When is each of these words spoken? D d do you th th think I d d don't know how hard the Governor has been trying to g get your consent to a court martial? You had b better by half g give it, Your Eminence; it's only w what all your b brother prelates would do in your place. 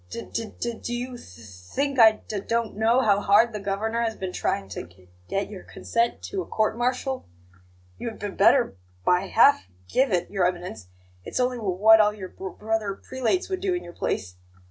D 0.09 0.19
d 0.33 0.45
do 0.81 0.95
you 0.95 1.15
th 1.15 1.35
th 1.35 1.45
think 1.47 1.99
I 1.99 2.13
d 2.13 2.21
d 2.27 2.39
don't 2.47 2.75
know 2.75 3.01
how 3.01 3.19
hard 3.19 3.53
the 3.53 3.59
Governor 3.59 4.01
has 4.01 4.15
been 4.15 4.33
trying 4.33 4.67
to 4.69 4.87
g 4.87 5.09
get 5.27 5.47
your 5.47 5.61
consent 5.61 6.23
to 6.23 6.41
a 6.41 6.45
court 6.47 6.75
martial? 6.75 7.29
You 7.99 8.09
had 8.09 8.17
b 8.17 8.29
better 8.29 8.75
by 9.05 9.27
half 9.27 9.67
g 9.67 9.73
give 9.89 10.11
it, 10.11 10.31
Your 10.31 10.47
Eminence; 10.47 10.87
it's 11.23 11.39
only 11.39 11.57
w 11.57 11.75
what 11.75 11.99
all 11.99 12.15
your 12.15 12.29
b 12.29 12.47
brother 12.57 12.95
prelates 12.95 13.47
would 13.49 13.59
do 13.59 13.75
in 13.75 13.83
your 13.83 13.93
place. 13.93 14.37